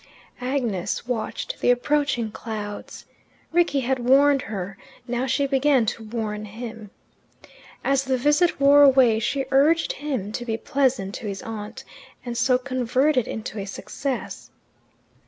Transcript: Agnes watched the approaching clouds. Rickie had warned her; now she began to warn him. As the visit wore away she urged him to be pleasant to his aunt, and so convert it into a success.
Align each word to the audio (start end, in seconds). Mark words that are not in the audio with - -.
Agnes 0.41 1.05
watched 1.05 1.59
the 1.61 1.69
approaching 1.69 2.31
clouds. 2.31 3.05
Rickie 3.51 3.81
had 3.81 3.99
warned 3.99 4.41
her; 4.41 4.75
now 5.07 5.27
she 5.27 5.45
began 5.45 5.85
to 5.85 6.03
warn 6.03 6.45
him. 6.45 6.89
As 7.83 8.05
the 8.05 8.17
visit 8.17 8.59
wore 8.59 8.81
away 8.81 9.19
she 9.19 9.45
urged 9.51 9.93
him 9.93 10.31
to 10.31 10.43
be 10.43 10.57
pleasant 10.57 11.13
to 11.13 11.27
his 11.27 11.43
aunt, 11.43 11.83
and 12.25 12.35
so 12.35 12.57
convert 12.57 13.15
it 13.15 13.27
into 13.27 13.59
a 13.59 13.65
success. 13.65 14.49